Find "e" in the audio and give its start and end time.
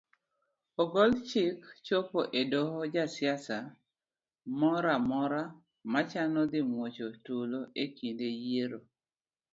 2.39-2.41, 7.83-7.85